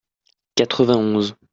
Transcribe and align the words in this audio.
quatre-vingt 0.55 0.97
onze. 0.99 1.35